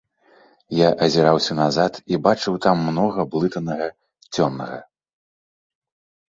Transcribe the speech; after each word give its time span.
Я 0.77 0.85
азіраўся 1.05 1.53
назад 1.59 1.99
і 2.15 2.19
бачыў 2.29 2.55
там 2.67 2.81
многа 2.87 3.27
блытанага, 3.35 3.87
цёмнага. 4.33 4.79